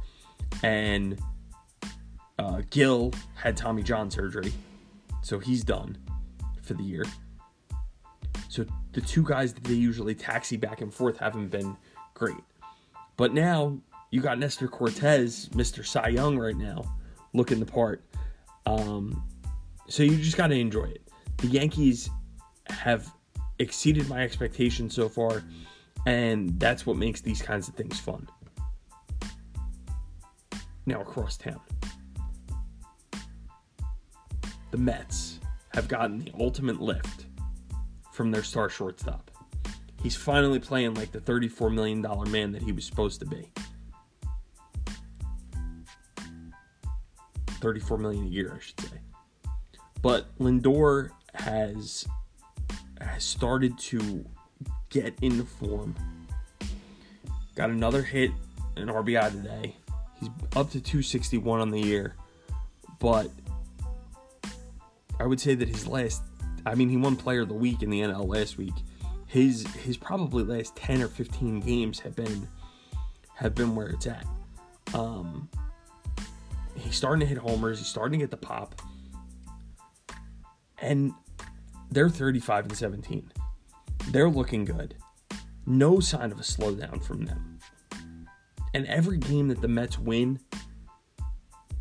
and 0.63 1.21
uh, 2.39 2.63
Gil 2.71 3.13
had 3.35 3.57
Tommy 3.57 3.83
John 3.83 4.11
surgery, 4.11 4.53
so 5.29 5.39
he's 5.39 5.63
done 5.63 5.99
for 6.63 6.73
the 6.73 6.83
year. 6.83 7.05
So 8.49 8.65
the 8.93 9.03
two 9.03 9.23
guys 9.23 9.53
that 9.53 9.63
they 9.63 9.75
usually 9.75 10.15
taxi 10.15 10.57
back 10.57 10.81
and 10.81 10.93
forth 10.93 11.19
haven't 11.19 11.49
been 11.49 11.77
great, 12.15 12.43
but 13.19 13.35
now 13.35 13.79
you 14.11 14.23
got 14.23 14.39
Nestor 14.39 14.69
Cortes, 14.69 15.51
Mr. 15.51 15.85
Cy 15.85 16.09
Young, 16.09 16.39
right 16.39 16.57
now, 16.57 16.83
looking 17.35 17.61
the 17.61 17.67
part. 17.67 18.03
Um, 18.65 19.23
so 19.87 20.03
you 20.03 20.17
just 20.17 20.39
got 20.39 20.47
to 20.47 20.59
enjoy 20.59 20.85
it. 20.85 21.03
The 21.37 21.49
Yankees 21.49 22.09
have 22.71 23.13
exceeded 23.59 24.09
my 24.09 24.23
expectations 24.23 24.95
so 24.95 25.11
far, 25.11 25.43
and 26.07 26.59
that's 26.59 26.87
what 26.87 26.97
makes 26.97 27.21
these 27.21 27.43
kinds 27.43 27.69
of 27.69 27.75
things 27.75 28.01
fun. 28.01 28.27
Now, 30.87 31.03
across 31.03 31.37
town, 31.37 31.61
the 34.71 34.79
Mets 34.79 35.39
have 35.71 35.89
gotten 35.89 36.19
the 36.19 36.33
ultimate 36.39 36.81
lift 36.81 37.27
from 38.13 38.31
their 38.31 38.43
star 38.43 38.69
shortstop. 38.69 39.31
He's 40.03 40.17
finally 40.17 40.59
playing 40.59 40.95
like 40.95 41.13
the 41.13 41.21
$34 41.21 41.73
million 41.73 42.01
man 42.31 42.53
that 42.53 42.63
he 42.63 42.73
was 42.73 42.85
supposed 42.85 43.21
to 43.21 43.27
be. 43.27 43.51
34 47.61 47.99
million 47.99 48.25
a 48.25 48.29
year, 48.29 48.55
I 48.57 48.61
should 48.61 48.81
say. 48.81 48.99
But 50.01 50.27
Lindor 50.39 51.11
has 51.35 52.07
has 53.01 53.25
started 53.25 53.79
to 53.79 54.25
get 54.91 55.15
into 55.23 55.45
form. 55.45 55.95
Got 57.55 57.71
another 57.71 58.03
hit, 58.03 58.31
an 58.77 58.89
RBI 58.89 59.31
today. 59.31 59.77
He's 60.19 60.29
up 60.57 60.71
to 60.71 60.81
261 60.81 61.61
on 61.61 61.71
the 61.71 61.81
year, 61.81 62.15
but 62.99 63.31
I 65.21 65.27
would 65.27 65.41
say 65.41 65.55
that 65.55 65.69
his 65.69 65.87
last 65.87 66.23
I 66.67 66.75
mean 66.75 66.89
he 66.89 66.97
won 66.97 67.17
player 67.17 67.43
of 67.43 67.49
the 67.49 67.55
week 67.55 67.83
in 67.83 67.91
the 67.91 68.01
NL 68.01 68.27
last 68.27 68.59
week. 68.59 68.75
His 69.27 69.67
his 69.75 69.97
probably 69.97 70.45
last 70.45 70.77
10 70.77 71.03
or 71.03 71.09
15 71.09 71.61
games 71.61 72.01
have 72.01 72.15
been 72.17 72.49
have 73.35 73.55
been 73.55 73.75
where 73.75 73.89
it's 73.89 74.07
at. 74.07 74.27
Um 74.95 75.49
he's 76.75 76.97
starting 76.97 77.21
to 77.21 77.27
hit 77.27 77.39
homers. 77.39 77.79
He's 77.79 77.89
starting 77.89 78.19
to 78.19 78.23
get 78.25 78.31
the 78.31 78.37
pop. 78.37 78.81
And 80.81 81.13
they're 81.91 82.09
35 82.09 82.67
and 82.67 82.77
17. 82.77 83.33
They're 84.11 84.31
looking 84.31 84.65
good. 84.65 84.95
No 85.67 86.01
sign 86.01 86.33
of 86.33 86.39
a 86.39 86.43
slowdown 86.43 87.03
from 87.03 87.25
them. 87.25 87.59
And 88.75 88.87
every 88.87 89.19
game 89.19 89.49
that 89.49 89.61
the 89.61 89.69
Mets 89.69 89.99
win 89.99 90.39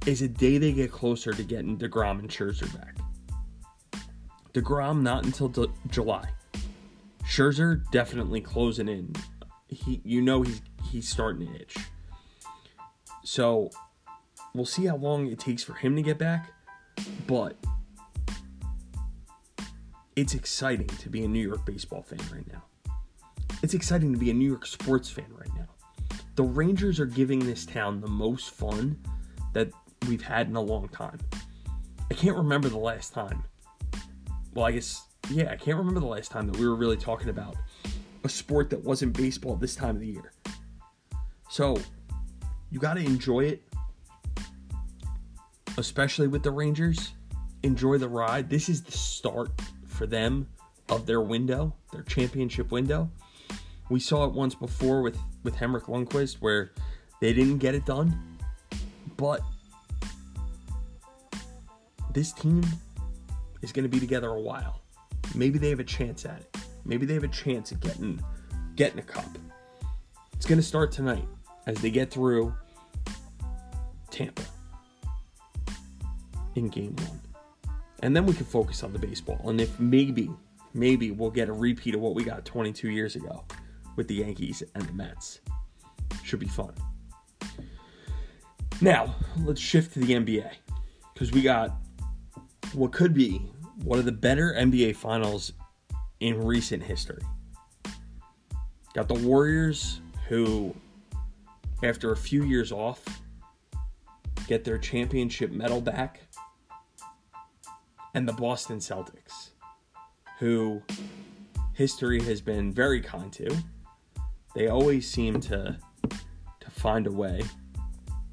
is 0.06 0.22
a 0.22 0.27
day 0.27 0.58
they 0.58 0.72
get 0.72 0.91
closer 0.91 1.34
to 1.34 1.44
getting 1.44 1.77
DeGrom 1.77 2.20
and 2.20 2.29
Scherzer 2.29 2.74
back. 2.75 2.97
DeGrom 4.62 5.02
not 5.02 5.26
until 5.26 5.50
de- 5.50 5.68
July. 5.90 6.30
Scherzer 7.24 7.84
definitely 7.92 8.42
closing 8.42 8.88
in. 8.88 9.14
He, 9.68 10.02
you 10.04 10.22
know, 10.22 10.42
he's 10.42 10.62
he's 10.90 11.10
starting 11.10 11.48
to 11.48 11.56
itch. 11.62 11.78
So 13.24 13.70
We'll 14.58 14.66
see 14.66 14.88
how 14.88 14.96
long 14.96 15.28
it 15.28 15.38
takes 15.38 15.64
for 15.64 15.76
him 15.76 15.96
to 15.96 16.02
get 16.02 16.18
back, 16.18 16.52
but 17.28 17.56
it's 20.16 20.34
exciting 20.34 20.88
to 20.88 21.10
be 21.10 21.24
a 21.24 21.28
New 21.28 21.48
York 21.48 21.64
baseball 21.64 22.02
fan 22.02 22.18
right 22.34 22.52
now. 22.52 22.64
It's 23.62 23.76
exciting 23.76 24.14
to 24.14 24.18
be 24.18 24.32
a 24.32 24.34
New 24.34 24.48
York 24.48 24.66
sports 24.66 25.12
fan 25.12 25.28
right 25.38 25.54
now. 25.56 25.68
The 26.38 26.44
Rangers 26.44 27.00
are 27.00 27.06
giving 27.06 27.38
this 27.38 27.68
town 27.68 28.02
the 28.02 28.08
most 28.08 28.50
fun 28.50 29.00
that 29.54 29.70
we've 30.08 30.24
had 30.24 30.48
in 30.48 30.56
a 30.56 30.62
long 30.62 30.88
time. 30.90 31.20
I 32.10 32.16
can't 32.16 32.36
remember 32.36 32.68
the 32.68 32.78
last 32.80 33.14
time. 33.14 33.44
Well, 34.58 34.66
I 34.66 34.72
guess, 34.72 35.04
yeah, 35.30 35.52
I 35.52 35.56
can't 35.56 35.78
remember 35.78 36.00
the 36.00 36.08
last 36.08 36.32
time 36.32 36.48
that 36.48 36.58
we 36.58 36.68
were 36.68 36.74
really 36.74 36.98
talking 36.98 37.30
about 37.30 37.58
a 38.24 38.30
sport 38.30 38.72
that 38.72 38.84
wasn't 38.84 39.16
baseball 39.16 39.56
this 39.56 39.76
time 39.76 39.94
of 39.94 40.02
the 40.02 40.08
year. 40.08 40.34
So, 41.48 41.78
you 42.72 42.80
got 42.80 42.96
to 42.96 43.02
enjoy 43.02 43.42
it 43.42 43.62
especially 45.78 46.28
with 46.28 46.42
the 46.42 46.50
Rangers. 46.50 47.12
Enjoy 47.62 48.00
the 48.00 48.10
ride. 48.10 48.50
This 48.50 48.68
is 48.68 48.82
the 48.82 48.92
start 48.92 49.52
for 49.86 50.08
them 50.08 50.48
of 50.90 51.06
their 51.06 51.22
window, 51.22 51.76
their 51.94 52.02
championship 52.02 52.72
window. 52.72 53.12
We 53.92 54.00
saw 54.00 54.26
it 54.26 54.34
once 54.34 54.56
before 54.56 55.04
with 55.04 55.20
with 55.44 55.54
Henrik 55.54 55.84
Lundqvist 55.84 56.38
where 56.40 56.72
they 57.22 57.32
didn't 57.32 57.60
get 57.60 57.76
it 57.76 57.86
done, 57.86 58.40
but 59.18 59.42
this 62.12 62.34
team 62.34 62.64
is 63.62 63.72
going 63.72 63.84
to 63.84 63.90
be 63.90 64.00
together 64.00 64.30
a 64.30 64.40
while. 64.40 64.82
Maybe 65.36 65.60
they 65.60 65.70
have 65.70 65.80
a 65.80 65.84
chance 65.84 66.26
at 66.26 66.40
it. 66.40 66.58
Maybe 66.86 67.06
they 67.06 67.14
have 67.14 67.24
a 67.24 67.30
chance 67.30 67.72
at 67.72 67.80
getting 67.80 68.24
getting 68.76 69.00
a 69.00 69.04
cup. 69.04 69.26
It's 70.34 70.46
going 70.46 70.60
to 70.60 70.64
start 70.64 70.92
tonight 70.92 71.28
as 71.66 71.78
they 71.82 71.90
get 71.90 72.12
through 72.12 72.54
Tampa 74.12 74.44
in 76.56 76.70
game 76.70 76.96
one. 76.96 77.20
And 78.04 78.16
then 78.16 78.26
we 78.26 78.34
can 78.34 78.46
focus 78.46 78.84
on 78.84 78.94
the 78.94 79.00
baseball. 79.00 79.42
And 79.50 79.60
if 79.60 79.80
maybe, 79.80 80.30
maybe 80.74 81.12
we'll 81.12 81.32
get 81.32 81.50
a 81.50 81.54
repeat 81.54 81.96
of 81.96 82.02
what 82.02 82.14
we 82.14 82.24
got 82.24 82.46
22 82.46 82.90
years 82.90 83.16
ago 83.16 83.44
with 83.96 84.08
the 84.08 84.16
Yankees 84.16 84.62
and 84.76 84.84
the 84.84 84.94
Mets. 84.94 85.40
Should 86.24 86.40
be 86.40 86.48
fun. 86.48 86.74
Now, 88.80 89.16
let's 89.44 89.60
shift 89.60 89.94
to 89.94 90.00
the 90.00 90.14
NBA. 90.14 90.52
Because 91.14 91.32
we 91.32 91.42
got 91.42 91.76
what 92.74 92.92
could 92.92 93.14
be 93.14 93.42
one 93.84 94.00
of 94.00 94.06
the 94.06 94.12
better 94.12 94.54
NBA 94.58 94.96
finals 94.96 95.54
in 96.20 96.44
recent 96.44 96.84
history. 96.84 97.22
Got 98.94 99.08
the 99.08 99.14
Warriors, 99.14 100.02
who, 100.28 100.76
after 101.84 102.12
a 102.12 102.18
few 102.18 102.44
years 102.44 102.72
off, 102.72 103.04
get 104.48 104.64
their 104.64 104.78
championship 104.78 105.52
medal 105.52 105.82
back 105.82 106.22
and 108.14 108.28
the 108.28 108.34
Boston 108.34 108.80
Celtics, 108.80 109.50
who 110.40 110.82
history 111.74 112.22
has 112.24 112.42
been 112.42 112.74
very 112.74 113.02
kind 113.02 113.32
to. 113.34 113.56
They 114.56 114.68
always 114.68 115.08
seem 115.08 115.40
to 115.42 115.78
to 116.60 116.72
find 116.72 117.06
a 117.06 117.12
way 117.12 117.44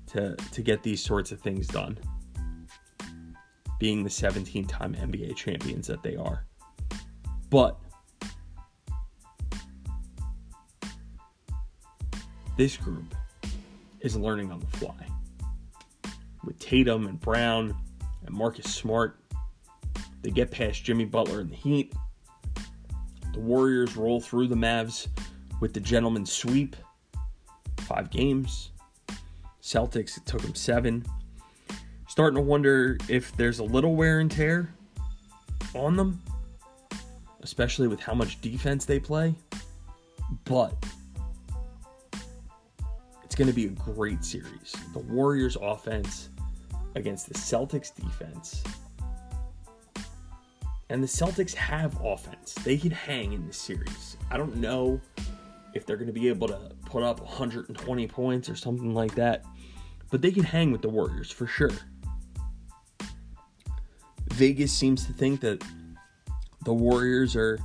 to 0.07 0.37
to 0.37 0.63
get 0.63 0.83
these 0.83 1.03
sorts 1.03 1.33
of 1.33 1.41
things 1.41 1.67
done. 1.67 1.99
Being 3.85 4.03
the 4.03 4.09
17-time 4.09 4.95
NBA 4.95 5.37
champions 5.37 5.87
that 5.89 6.03
they 6.03 6.17
are. 6.17 6.47
But 7.51 7.79
this 12.57 12.79
group 12.79 13.15
is 14.01 14.17
learning 14.17 14.51
on 14.51 14.61
the 14.61 14.79
fly. 14.79 15.07
With 16.45 16.59
Tatum 16.59 17.09
and 17.09 17.21
Brown 17.21 17.77
and 18.25 18.35
Marcus 18.35 18.75
Smart 18.75 19.21
they 20.23 20.31
get 20.31 20.51
past 20.51 20.83
Jimmy 20.83 21.05
Butler 21.05 21.43
in 21.43 21.51
the 21.51 21.55
Heat. 21.55 21.93
The 23.35 23.41
Warriors 23.41 23.99
roll 23.99 24.19
through 24.19 24.49
the 24.49 24.55
Mavs 24.55 25.09
with 25.61 25.75
the 25.75 25.81
gentleman's 25.81 26.33
sweep. 26.33 26.75
Five 27.81 28.09
games. 28.09 28.71
Celtics, 29.61 30.17
it 30.17 30.25
took 30.25 30.41
them 30.41 30.55
seven. 30.55 31.05
Starting 32.15 32.37
to 32.37 32.43
wonder 32.43 32.97
if 33.09 33.37
there's 33.37 33.59
a 33.59 33.65
little 33.65 33.97
wear 33.97 34.21
and 34.21 34.31
tear 34.31 34.73
on 35.75 35.97
them, 35.97 36.23
especially 37.43 37.89
with 37.89 37.99
how 37.99 38.15
much 38.15 38.41
defense 38.41 38.85
they 38.85 39.01
play. 39.01 39.35
But 40.45 40.77
it's 43.25 43.35
going 43.35 43.49
to 43.49 43.53
be 43.53 43.65
a 43.65 43.71
great 43.71 44.25
series. 44.25 44.77
The 44.93 45.01
Warriors' 45.01 45.57
offense 45.61 46.29
against 46.95 47.27
the 47.27 47.35
Celtics' 47.35 47.93
defense 47.93 48.63
And 50.91 51.03
the 51.03 51.09
Celtics 51.09 51.53
have 51.55 52.01
offense. 52.01 52.55
They 52.63 52.77
can 52.77 52.93
hang 52.93 53.33
in 53.33 53.45
this 53.45 53.57
series. 53.57 54.17
I 54.31 54.37
don't 54.37 54.55
know 54.59 55.01
if 55.75 55.85
they're 55.85 55.97
going 55.97 56.07
to 56.07 56.13
be 56.13 56.29
able 56.29 56.47
to 56.47 56.61
put 56.87 57.03
up 57.03 57.21
120 57.21 58.07
points 58.07 58.49
or 58.49 58.55
something 58.55 58.95
like 58.95 59.17
that, 59.17 59.45
but 60.13 60.23
they 60.23 60.31
can 60.31 60.45
hang 60.45 60.71
with 60.71 60.81
the 60.81 60.89
Warriors 60.89 61.33
for 61.33 61.49
sure. 61.49 61.73
Vegas 64.35 64.73
seems 64.73 65.07
to 65.07 65.13
think 65.13 65.41
that 65.41 65.63
the 66.65 66.73
Warriors 66.73 67.37
are 67.37 67.61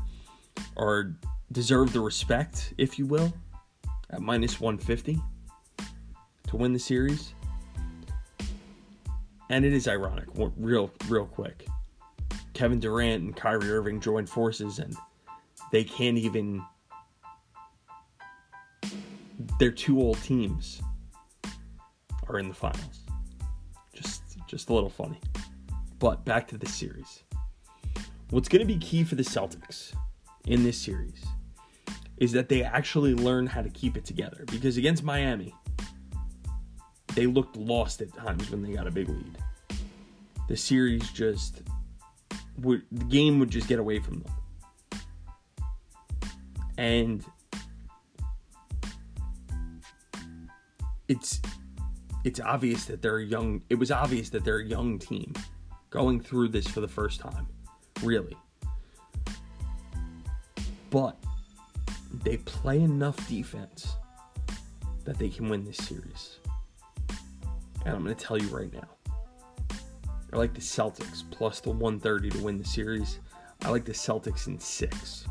are 0.77 1.15
deserve 1.51 1.93
the 1.93 1.99
respect, 1.99 2.75
if 2.77 2.99
you 2.99 3.07
will, 3.07 3.33
at 4.11 4.21
minus 4.21 4.59
150 4.59 5.19
to 6.47 6.57
win 6.57 6.71
the 6.71 6.79
series. 6.79 7.33
And 9.49 9.65
it 9.65 9.73
is 9.73 9.87
ironic, 9.87 10.27
real 10.57 10.91
real 11.07 11.25
quick. 11.25 11.65
Kevin 12.53 12.79
Durant 12.79 13.23
and 13.23 13.35
Kyrie 13.35 13.71
Irving 13.71 13.99
joined 13.99 14.29
forces 14.29 14.77
and 14.77 14.95
they 15.71 15.83
can't 15.83 16.19
even 16.19 16.61
their 19.59 19.71
two 19.71 19.99
old 19.99 20.21
teams 20.21 20.83
are 22.27 22.37
in 22.37 22.47
the 22.47 22.53
finals. 22.53 22.99
Just 23.91 24.21
just 24.47 24.69
a 24.69 24.73
little 24.73 24.89
funny. 24.89 25.19
But 25.99 26.23
back 26.23 26.47
to 26.49 26.57
the 26.57 26.67
series. 26.67 27.23
What's 28.29 28.47
going 28.47 28.61
to 28.61 28.65
be 28.65 28.77
key 28.77 29.03
for 29.03 29.15
the 29.15 29.23
Celtics 29.23 29.93
in 30.45 30.63
this 30.63 30.77
series 30.77 31.25
is 32.17 32.31
that 32.31 32.49
they 32.49 32.63
actually 32.63 33.13
learn 33.13 33.47
how 33.47 33.61
to 33.61 33.69
keep 33.69 33.97
it 33.97 34.05
together 34.05 34.45
because 34.47 34.77
against 34.77 35.03
Miami 35.03 35.53
they 37.15 37.25
looked 37.25 37.57
lost 37.57 38.01
at 38.01 38.13
times 38.13 38.49
when 38.51 38.61
they 38.61 38.71
got 38.71 38.87
a 38.87 38.91
big 38.91 39.09
lead. 39.09 39.37
The 40.47 40.55
series 40.55 41.09
just 41.11 41.63
would 42.59 42.83
the 42.91 43.05
game 43.05 43.39
would 43.39 43.49
just 43.49 43.67
get 43.67 43.79
away 43.79 43.99
from 43.99 44.23
them. 44.23 44.33
And 46.77 47.25
it's 51.07 51.41
it's 52.23 52.39
obvious 52.39 52.85
that 52.85 53.01
they're 53.01 53.17
a 53.17 53.25
young 53.25 53.63
it 53.69 53.75
was 53.75 53.91
obvious 53.91 54.29
that 54.29 54.43
they're 54.43 54.59
a 54.59 54.65
young 54.65 54.99
team 54.99 55.33
going 55.89 56.19
through 56.19 56.47
this 56.47 56.67
for 56.67 56.81
the 56.81 56.87
first 56.87 57.19
time 57.19 57.47
really 58.03 58.37
but 60.89 61.17
they 62.23 62.37
play 62.37 62.81
enough 62.81 63.27
defense 63.27 63.93
that 65.05 65.17
they 65.17 65.29
can 65.29 65.49
win 65.49 65.63
this 65.63 65.77
series 65.77 66.37
and 67.85 67.95
i'm 67.95 68.03
going 68.03 68.15
to 68.15 68.25
tell 68.25 68.37
you 68.37 68.47
right 68.47 68.73
now 68.73 68.87
i 70.33 70.37
like 70.37 70.53
the 70.53 70.61
celtics 70.61 71.23
plus 71.31 71.59
the 71.59 71.69
130 71.69 72.29
to 72.29 72.43
win 72.43 72.57
the 72.57 72.65
series 72.65 73.19
i 73.63 73.69
like 73.69 73.85
the 73.85 73.91
celtics 73.91 74.47
in 74.47 74.59
six 74.59 75.25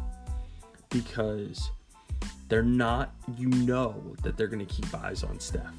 because 0.91 1.71
they're 2.49 2.63
not, 2.63 3.15
you 3.37 3.49
know, 3.49 4.17
that 4.23 4.37
they're 4.37 4.49
going 4.49 4.65
to 4.65 4.75
keep 4.75 4.93
eyes 4.95 5.23
on 5.23 5.39
Steph. 5.39 5.75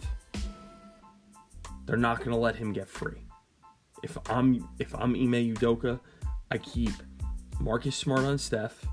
They're 1.85 1.97
not 1.97 2.19
going 2.19 2.31
to 2.31 2.37
let 2.37 2.55
him 2.55 2.73
get 2.73 2.87
free. 2.87 3.17
If 4.03 4.17
I'm 4.29 4.67
if 4.79 4.93
I'm 4.95 5.13
Ime 5.15 5.53
Udoka, 5.53 5.99
I 6.51 6.57
keep 6.57 6.93
Marcus 7.59 7.95
Smart 7.95 8.21
on 8.21 8.37
Steph 8.37 8.85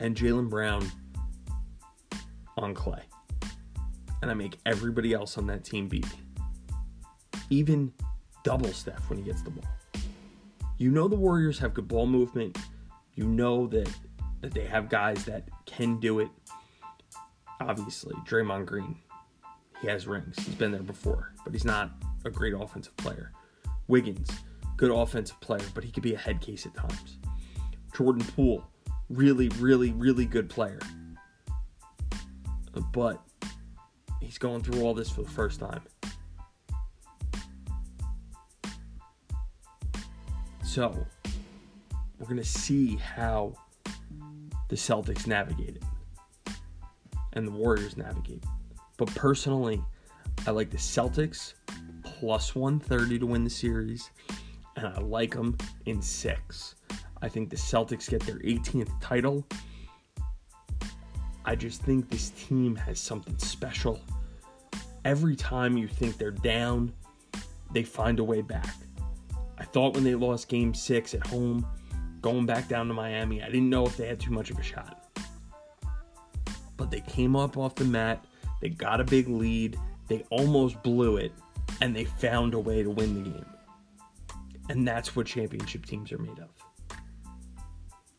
and 0.00 0.16
Jaylen 0.16 0.48
Brown 0.48 0.90
on 2.56 2.74
Klay. 2.74 3.02
And 4.20 4.30
I 4.30 4.34
make 4.34 4.58
everybody 4.66 5.12
else 5.12 5.36
on 5.36 5.46
that 5.46 5.64
team 5.64 5.88
beat 5.88 6.04
me. 6.04 6.78
Even 7.50 7.92
double 8.44 8.72
Steph 8.72 9.08
when 9.10 9.18
he 9.18 9.24
gets 9.24 9.42
the 9.42 9.50
ball. 9.50 9.64
You 10.78 10.90
know 10.90 11.08
the 11.08 11.16
Warriors 11.16 11.58
have 11.58 11.74
good 11.74 11.88
ball 11.88 12.06
movement. 12.06 12.58
You 13.14 13.24
know 13.24 13.66
that 13.68 13.90
that 14.40 14.52
they 14.52 14.64
have 14.64 14.88
guys 14.88 15.24
that 15.26 15.48
can 15.66 16.00
do 16.00 16.18
it. 16.20 16.28
Obviously, 17.60 18.14
Draymond 18.26 18.66
Green, 18.66 18.96
he 19.80 19.86
has 19.86 20.06
rings. 20.06 20.36
He's 20.36 20.54
been 20.56 20.72
there 20.72 20.82
before, 20.82 21.32
but 21.44 21.52
he's 21.52 21.64
not 21.64 21.92
a 22.24 22.30
great 22.30 22.54
offensive 22.54 22.96
player. 22.96 23.32
Wiggins, 23.88 24.30
good 24.76 24.90
offensive 24.90 25.40
player, 25.40 25.64
but 25.74 25.84
he 25.84 25.90
could 25.90 26.02
be 26.02 26.14
a 26.14 26.18
head 26.18 26.40
case 26.40 26.66
at 26.66 26.74
times. 26.74 27.18
Jordan 27.94 28.24
Poole, 28.34 28.64
really, 29.08 29.48
really, 29.58 29.92
really 29.92 30.26
good 30.26 30.48
player. 30.48 30.80
But 32.92 33.20
he's 34.20 34.38
going 34.38 34.62
through 34.62 34.82
all 34.82 34.94
this 34.94 35.10
for 35.10 35.22
the 35.22 35.30
first 35.30 35.60
time. 35.60 35.82
So, 40.64 41.06
we're 42.18 42.26
going 42.26 42.38
to 42.38 42.44
see 42.44 42.96
how 42.96 43.54
the 44.68 44.76
Celtics 44.76 45.26
navigate 45.26 45.76
it 45.76 45.82
and 47.34 47.46
the 47.46 47.50
Warriors 47.50 47.96
navigate. 47.96 48.44
But 48.96 49.14
personally, 49.14 49.82
I 50.46 50.50
like 50.50 50.70
the 50.70 50.78
Celtics 50.78 51.54
plus 52.22 52.54
130 52.54 53.18
to 53.18 53.26
win 53.26 53.42
the 53.42 53.50
series, 53.50 54.10
and 54.76 54.86
I 54.86 54.96
like 55.00 55.34
them 55.34 55.58
in 55.86 56.00
six. 56.00 56.76
I 57.20 57.28
think 57.28 57.50
the 57.50 57.56
Celtics 57.56 58.08
get 58.08 58.20
their 58.22 58.38
18th 58.38 58.92
title. 59.00 59.44
I 61.44 61.56
just 61.56 61.82
think 61.82 62.08
this 62.08 62.30
team 62.30 62.76
has 62.76 63.00
something 63.00 63.36
special. 63.38 64.00
Every 65.04 65.34
time 65.34 65.76
you 65.76 65.88
think 65.88 66.16
they're 66.16 66.30
down, 66.30 66.92
they 67.72 67.82
find 67.82 68.20
a 68.20 68.24
way 68.24 68.40
back. 68.40 68.76
I 69.58 69.64
thought 69.64 69.94
when 69.94 70.04
they 70.04 70.14
lost 70.14 70.46
game 70.46 70.74
six 70.74 71.14
at 71.14 71.26
home, 71.26 71.66
going 72.20 72.46
back 72.46 72.68
down 72.68 72.86
to 72.86 72.94
Miami. 72.94 73.42
I 73.42 73.46
didn't 73.46 73.68
know 73.68 73.84
if 73.84 73.96
they 73.96 74.06
had 74.06 74.20
too 74.20 74.30
much 74.30 74.48
of 74.52 74.60
a 74.60 74.62
shot. 74.62 75.12
But 76.76 76.92
they 76.92 77.00
came 77.00 77.34
up 77.34 77.56
off 77.56 77.74
the 77.74 77.84
mat, 77.84 78.24
they 78.60 78.68
got 78.68 79.00
a 79.00 79.04
big 79.04 79.26
lead, 79.26 79.76
they 80.06 80.24
almost 80.30 80.80
blew 80.84 81.16
it, 81.16 81.32
and 81.80 81.94
they 81.94 82.04
found 82.04 82.54
a 82.54 82.58
way 82.58 82.82
to 82.82 82.90
win 82.90 83.22
the 83.22 83.30
game. 83.30 83.46
And 84.68 84.86
that's 84.86 85.16
what 85.16 85.26
championship 85.26 85.86
teams 85.86 86.12
are 86.12 86.18
made 86.18 86.38
of. 86.38 86.50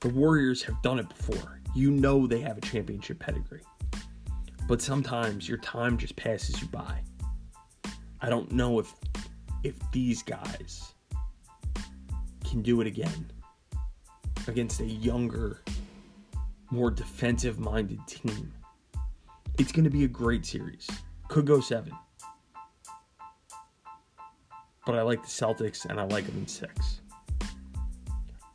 The 0.02 0.10
Warriors 0.10 0.62
have 0.64 0.82
done 0.82 1.00
it 1.00 1.08
before. 1.08 1.62
You 1.74 1.90
know 1.92 2.28
they 2.28 2.42
have 2.42 2.58
a 2.58 2.62
championship 2.62 3.20
pedigree. 3.20 3.64
But 4.68 4.82
sometimes 4.82 5.48
your 5.48 5.58
time 5.60 5.98
just 5.98 6.16
passes 6.16 6.62
you 6.62 6.68
by. 6.68 7.02
I 8.22 8.30
don't 8.30 8.52
know 8.52 8.80
if 8.80 8.94
if 9.64 9.76
these 9.92 10.22
guys 10.24 10.94
can 12.44 12.62
do 12.62 12.82
it 12.82 12.88
again 12.88 13.32
against 14.48 14.82
a 14.82 14.86
younger, 14.86 15.62
more 16.70 16.92
defensive 16.92 17.60
minded 17.60 18.00
team. 18.08 18.54
It's 19.58 19.72
going 19.72 19.86
to 19.86 19.90
be 19.90 20.04
a 20.04 20.08
great 20.08 20.46
series. 20.46 20.90
Could 21.30 21.46
go 21.46 21.62
seven. 21.62 21.94
But 24.86 24.96
I 24.96 25.02
like 25.02 25.22
the 25.22 25.28
Celtics 25.28 25.86
and 25.86 26.00
I 26.00 26.04
like 26.04 26.26
them 26.26 26.38
in 26.38 26.48
six. 26.48 27.02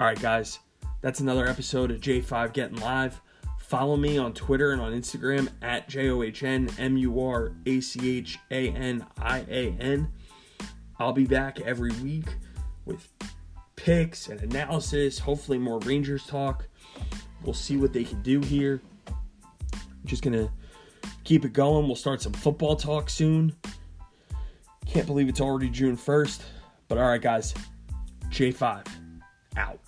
All 0.00 0.06
right, 0.06 0.20
guys, 0.20 0.60
that's 1.00 1.20
another 1.20 1.46
episode 1.46 1.90
of 1.90 2.00
J5 2.00 2.52
Getting 2.52 2.80
Live. 2.80 3.20
Follow 3.58 3.96
me 3.96 4.16
on 4.16 4.32
Twitter 4.32 4.72
and 4.72 4.80
on 4.80 4.92
Instagram 4.92 5.50
at 5.60 5.88
J 5.88 6.08
O 6.10 6.22
H 6.22 6.42
N 6.42 6.70
M 6.78 6.96
U 6.96 7.20
R 7.20 7.52
A 7.66 7.80
C 7.80 8.18
H 8.18 8.38
A 8.50 8.70
N 8.70 9.04
I 9.18 9.44
A 9.48 9.76
N. 9.78 10.10
I'll 10.98 11.12
be 11.12 11.26
back 11.26 11.60
every 11.60 11.92
week 12.02 12.26
with 12.86 13.08
picks 13.76 14.28
and 14.28 14.40
analysis, 14.40 15.18
hopefully 15.18 15.58
more 15.58 15.78
Rangers 15.80 16.26
talk. 16.26 16.66
We'll 17.44 17.54
see 17.54 17.76
what 17.76 17.92
they 17.92 18.04
can 18.04 18.22
do 18.22 18.40
here. 18.40 18.80
I'm 19.06 20.06
just 20.06 20.22
gonna 20.22 20.50
keep 21.24 21.44
it 21.44 21.52
going. 21.52 21.86
We'll 21.86 21.96
start 21.96 22.22
some 22.22 22.32
football 22.32 22.74
talk 22.74 23.10
soon. 23.10 23.54
Can't 24.88 25.06
believe 25.06 25.28
it's 25.28 25.40
already 25.40 25.68
June 25.68 25.96
1st. 25.96 26.42
But 26.88 26.98
all 26.98 27.08
right, 27.08 27.20
guys, 27.20 27.54
J5 28.30 28.86
out. 29.56 29.78